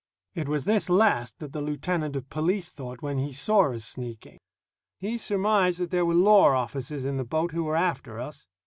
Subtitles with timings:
[0.33, 4.39] It was this last that the lieutenant of police thought when he saw us sneaking.
[4.97, 8.47] He surmised that there were law officers in the boat who were after us.